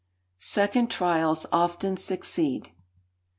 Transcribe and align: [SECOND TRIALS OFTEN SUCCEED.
[SECOND 0.39 0.89
TRIALS 0.89 1.45
OFTEN 1.51 1.95
SUCCEED. 1.95 2.71